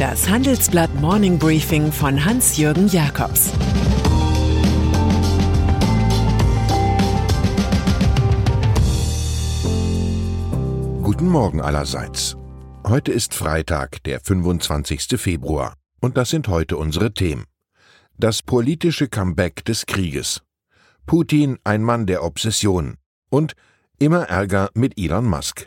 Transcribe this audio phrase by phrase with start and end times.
[0.00, 3.50] Das Handelsblatt Morning Briefing von Hans-Jürgen Jakobs
[11.02, 12.38] Guten Morgen allerseits.
[12.82, 15.20] Heute ist Freitag, der 25.
[15.20, 15.74] Februar.
[16.00, 17.44] Und das sind heute unsere Themen.
[18.16, 20.40] Das politische Comeback des Krieges.
[21.04, 22.96] Putin ein Mann der Obsession.
[23.28, 23.52] Und
[23.98, 25.66] immer Ärger mit Elon Musk.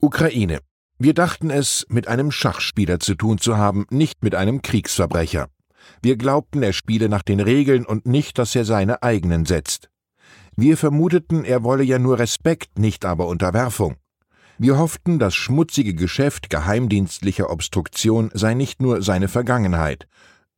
[0.00, 0.60] Ukraine.
[0.98, 5.48] Wir dachten es mit einem Schachspieler zu tun zu haben, nicht mit einem Kriegsverbrecher.
[6.02, 9.90] Wir glaubten, er spiele nach den Regeln und nicht, dass er seine eigenen setzt.
[10.56, 13.96] Wir vermuteten, er wolle ja nur Respekt, nicht aber Unterwerfung.
[14.58, 20.06] Wir hofften, das schmutzige Geschäft geheimdienstlicher Obstruktion sei nicht nur seine Vergangenheit.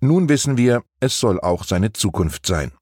[0.00, 2.72] Nun wissen wir, es soll auch seine Zukunft sein.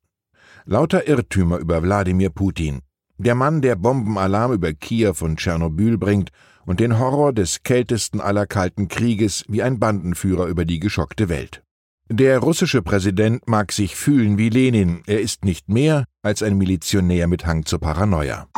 [0.64, 2.80] Lauter Irrtümer über Wladimir Putin.
[3.18, 6.30] Der Mann, der Bombenalarm über Kiew und Tschernobyl bringt
[6.66, 11.62] und den Horror des kältesten aller Kalten Krieges wie ein Bandenführer über die geschockte Welt.
[12.10, 17.26] Der russische Präsident mag sich fühlen wie Lenin, er ist nicht mehr als ein Milizionär
[17.28, 18.48] mit Hang zur Paranoia.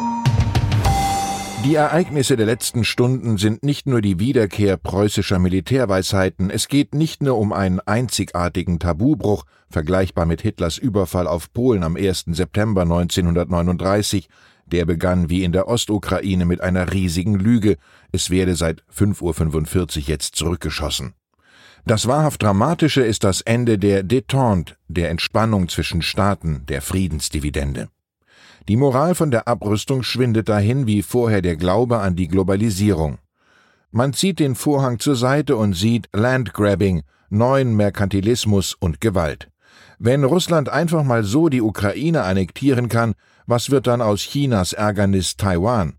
[1.65, 7.21] Die Ereignisse der letzten Stunden sind nicht nur die Wiederkehr preußischer Militärweisheiten, es geht nicht
[7.21, 12.27] nur um einen einzigartigen Tabubruch, vergleichbar mit Hitlers Überfall auf Polen am 1.
[12.29, 14.29] September 1939,
[14.67, 17.77] der begann wie in der Ostukraine mit einer riesigen Lüge,
[18.13, 21.15] es werde seit 5.45 Uhr jetzt zurückgeschossen.
[21.85, 27.89] Das wahrhaft Dramatische ist das Ende der Détente, der Entspannung zwischen Staaten, der Friedensdividende.
[28.69, 33.17] Die Moral von der Abrüstung schwindet dahin wie vorher der Glaube an die Globalisierung.
[33.91, 39.49] Man zieht den Vorhang zur Seite und sieht Landgrabbing, neuen Merkantilismus und Gewalt.
[39.99, 43.15] Wenn Russland einfach mal so die Ukraine annektieren kann,
[43.47, 45.95] was wird dann aus Chinas Ärgernis Taiwan?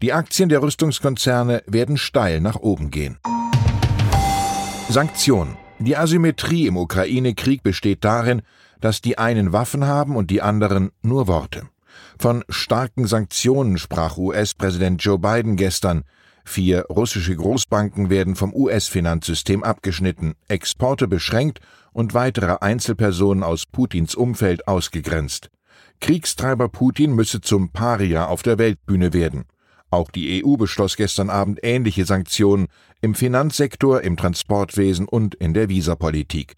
[0.00, 3.18] Die Aktien der Rüstungskonzerne werden steil nach oben gehen.
[4.88, 5.58] Sanktionen.
[5.78, 8.40] Die Asymmetrie im Ukraine-Krieg besteht darin,
[8.80, 11.68] dass die einen Waffen haben und die anderen nur Worte.
[12.18, 16.04] Von starken Sanktionen sprach US-Präsident Joe Biden gestern.
[16.44, 21.60] Vier russische Großbanken werden vom US-Finanzsystem abgeschnitten, Exporte beschränkt
[21.92, 25.50] und weitere Einzelpersonen aus Putins Umfeld ausgegrenzt.
[26.00, 29.44] Kriegstreiber Putin müsse zum Paria auf der Weltbühne werden.
[29.90, 32.66] Auch die EU beschloss gestern Abend ähnliche Sanktionen
[33.00, 36.56] im Finanzsektor, im Transportwesen und in der Visapolitik.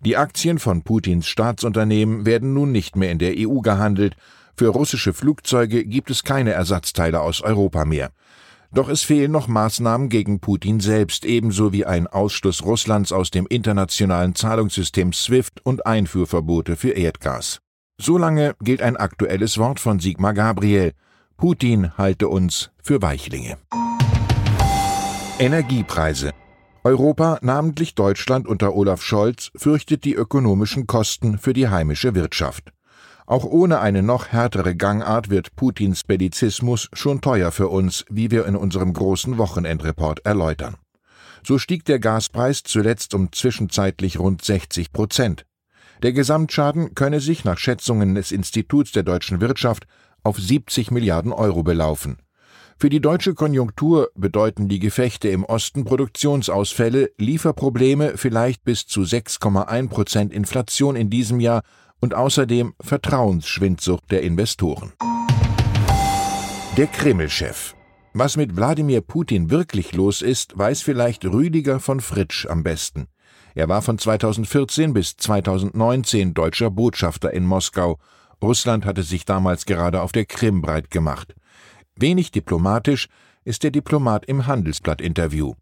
[0.00, 4.16] Die Aktien von Putins Staatsunternehmen werden nun nicht mehr in der EU gehandelt,
[4.56, 8.10] für russische Flugzeuge gibt es keine Ersatzteile aus Europa mehr.
[8.72, 13.46] Doch es fehlen noch Maßnahmen gegen Putin selbst, ebenso wie ein Ausschluss Russlands aus dem
[13.48, 17.60] internationalen Zahlungssystem SWIFT und Einfuhrverbote für Erdgas.
[17.98, 20.92] Solange gilt ein aktuelles Wort von Sigmar Gabriel.
[21.36, 23.58] Putin halte uns für Weichlinge.
[25.38, 26.32] Energiepreise.
[26.84, 32.72] Europa, namentlich Deutschland unter Olaf Scholz, fürchtet die ökonomischen Kosten für die heimische Wirtschaft.
[33.26, 38.46] Auch ohne eine noch härtere Gangart wird Putins Bellizismus schon teuer für uns, wie wir
[38.46, 40.76] in unserem großen Wochenendreport erläutern.
[41.46, 45.46] So stieg der Gaspreis zuletzt um zwischenzeitlich rund 60 Prozent.
[46.02, 49.86] Der Gesamtschaden könne sich nach Schätzungen des Instituts der deutschen Wirtschaft
[50.22, 52.18] auf 70 Milliarden Euro belaufen.
[52.78, 59.88] Für die deutsche Konjunktur bedeuten die Gefechte im Osten Produktionsausfälle, Lieferprobleme, vielleicht bis zu 6,1
[59.90, 61.60] Prozent Inflation in diesem Jahr
[62.00, 64.92] und außerdem Vertrauensschwindsucht der Investoren.
[66.76, 67.74] Der Kreml-Chef.
[68.12, 73.06] Was mit Wladimir Putin wirklich los ist, weiß vielleicht Rüdiger von Fritsch am besten.
[73.54, 77.98] Er war von 2014 bis 2019 deutscher Botschafter in Moskau.
[78.42, 81.34] Russland hatte sich damals gerade auf der Krim breit gemacht.
[81.96, 83.08] Wenig diplomatisch
[83.44, 85.54] ist der Diplomat im Handelsblatt-Interview.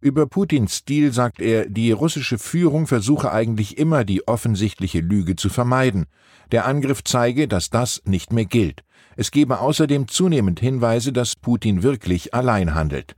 [0.00, 5.48] Über Putins Stil sagt er, die russische Führung versuche eigentlich immer die offensichtliche Lüge zu
[5.48, 6.04] vermeiden.
[6.52, 8.82] Der Angriff zeige, dass das nicht mehr gilt.
[9.16, 13.16] Es gebe außerdem zunehmend Hinweise, dass Putin wirklich allein handelt.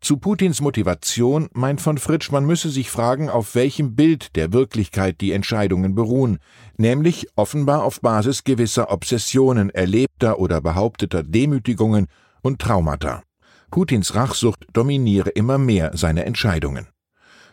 [0.00, 5.20] Zu Putins Motivation meint von Fritsch, man müsse sich fragen, auf welchem Bild der Wirklichkeit
[5.20, 6.38] die Entscheidungen beruhen,
[6.78, 12.06] nämlich offenbar auf Basis gewisser Obsessionen, erlebter oder behaupteter Demütigungen
[12.42, 13.22] und Traumata.
[13.74, 16.86] Putins Rachsucht dominiere immer mehr seine Entscheidungen.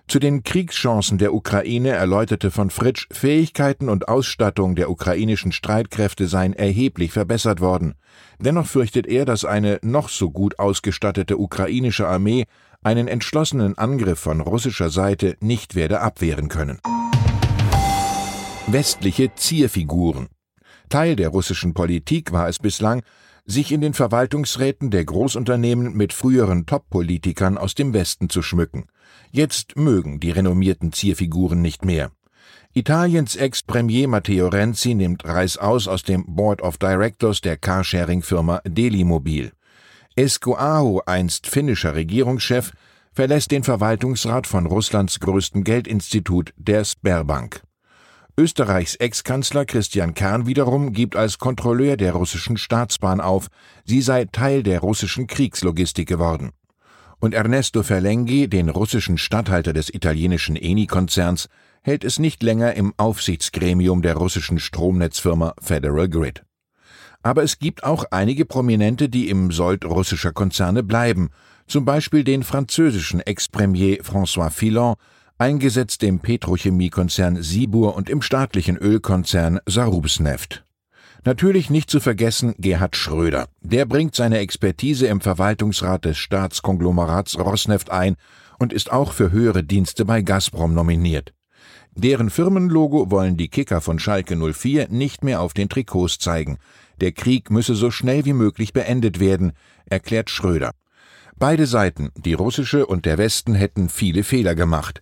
[0.07, 6.53] Zu den Kriegschancen der Ukraine erläuterte von Fritsch, Fähigkeiten und Ausstattung der ukrainischen Streitkräfte seien
[6.53, 7.95] erheblich verbessert worden.
[8.37, 12.45] Dennoch fürchtet er, dass eine noch so gut ausgestattete ukrainische Armee
[12.83, 16.79] einen entschlossenen Angriff von russischer Seite nicht werde abwehren können.
[18.67, 20.27] Westliche Zierfiguren
[20.91, 23.01] Teil der russischen Politik war es bislang,
[23.45, 28.85] sich in den Verwaltungsräten der Großunternehmen mit früheren Top-Politikern aus dem Westen zu schmücken.
[29.31, 32.11] Jetzt mögen die renommierten Zierfiguren nicht mehr.
[32.73, 39.51] Italiens Ex-Premier Matteo Renzi nimmt Reißaus aus dem Board of Directors der Carsharing-Firma Delimobil.
[40.15, 42.71] Esko Aho, einst finnischer Regierungschef,
[43.13, 47.61] verlässt den Verwaltungsrat von Russlands größtem Geldinstitut, der Sberbank.
[48.41, 53.49] Österreichs Ex-Kanzler Christian Kern wiederum gibt als Kontrolleur der russischen Staatsbahn auf,
[53.85, 56.51] sie sei Teil der russischen Kriegslogistik geworden
[57.21, 61.49] und Ernesto Ferlenghi, den russischen Statthalter des italienischen Eni-Konzerns,
[61.83, 66.43] hält es nicht länger im Aufsichtsgremium der russischen Stromnetzfirma Federal Grid.
[67.21, 71.29] Aber es gibt auch einige Prominente, die im Sold russischer Konzerne bleiben,
[71.67, 74.95] zum Beispiel den französischen Ex-Premier François Fillon,
[75.41, 80.63] eingesetzt im Petrochemiekonzern Sibur und im staatlichen Ölkonzern Sarubsneft.
[81.25, 83.47] Natürlich nicht zu vergessen Gerhard Schröder.
[83.59, 88.17] Der bringt seine Expertise im Verwaltungsrat des Staatskonglomerats Rosneft ein
[88.59, 91.33] und ist auch für höhere Dienste bei Gazprom nominiert.
[91.95, 96.59] Deren Firmenlogo wollen die Kicker von Schalke 04 nicht mehr auf den Trikots zeigen.
[97.01, 99.53] Der Krieg müsse so schnell wie möglich beendet werden,
[99.85, 100.69] erklärt Schröder.
[101.35, 105.01] Beide Seiten, die russische und der Westen, hätten viele Fehler gemacht.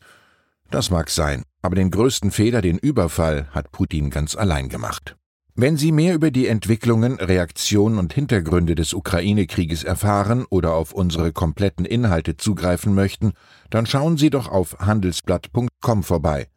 [0.72, 5.16] Das mag sein, aber den größten Fehler, den Überfall, hat Putin ganz allein gemacht.
[5.56, 11.34] Wenn Sie mehr über die Entwicklungen, Reaktionen und Hintergründe des Ukraine-Krieges erfahren oder auf unsere
[11.34, 13.34] kompletten Inhalte zugreifen möchten,
[13.70, 16.48] dann schauen Sie doch auf handelsblatt.com vorbei.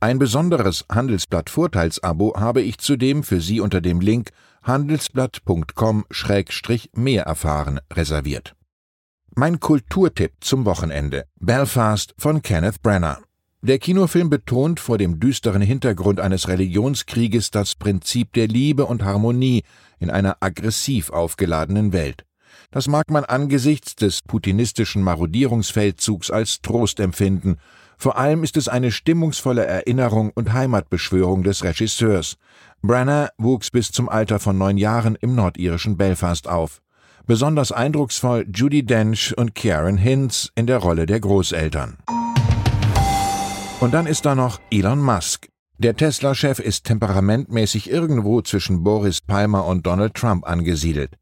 [0.00, 4.30] Ein besonderes Handelsblatt-Vorteilsabo habe ich zudem für Sie unter dem Link
[4.62, 8.56] handelsblatt.com-mehr erfahren reserviert.
[9.36, 13.27] Mein Kulturtipp zum Wochenende: Belfast von Kenneth Branagh.
[13.60, 19.64] Der Kinofilm betont vor dem düsteren Hintergrund eines Religionskrieges das Prinzip der Liebe und Harmonie
[19.98, 22.24] in einer aggressiv aufgeladenen Welt.
[22.70, 27.56] Das mag man angesichts des putinistischen Marodierungsfeldzugs als Trost empfinden.
[27.96, 32.36] Vor allem ist es eine stimmungsvolle Erinnerung und Heimatbeschwörung des Regisseurs.
[32.82, 36.80] Branagh wuchs bis zum Alter von neun Jahren im nordirischen Belfast auf.
[37.26, 41.98] Besonders eindrucksvoll Judy Dench und Karen Hinz in der Rolle der Großeltern.
[43.80, 45.48] Und dann ist da noch Elon Musk.
[45.78, 51.12] Der Tesla-Chef ist temperamentmäßig irgendwo zwischen Boris Palmer und Donald Trump angesiedelt.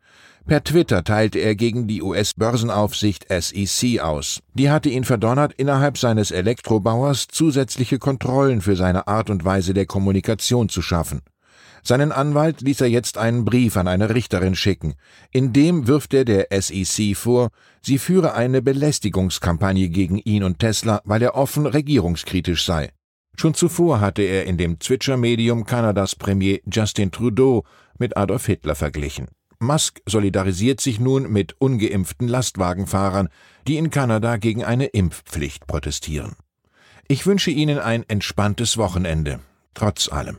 [0.46, 4.40] Per Twitter teilte er gegen die US-Börsenaufsicht SEC aus.
[4.54, 9.84] Die hatte ihn verdonnert, innerhalb seines Elektrobauers zusätzliche Kontrollen für seine Art und Weise der
[9.84, 11.20] Kommunikation zu schaffen.
[11.86, 14.94] Seinen Anwalt ließ er jetzt einen Brief an eine Richterin schicken.
[15.30, 17.50] In dem wirft er der SEC vor,
[17.80, 22.90] sie führe eine Belästigungskampagne gegen ihn und Tesla, weil er offen regierungskritisch sei.
[23.36, 27.62] Schon zuvor hatte er in dem Zwitscher-Medium Kanadas Premier Justin Trudeau
[28.00, 29.28] mit Adolf Hitler verglichen.
[29.60, 33.28] Musk solidarisiert sich nun mit ungeimpften Lastwagenfahrern,
[33.68, 36.34] die in Kanada gegen eine Impfpflicht protestieren.
[37.06, 39.38] Ich wünsche Ihnen ein entspanntes Wochenende,
[39.74, 40.38] trotz allem.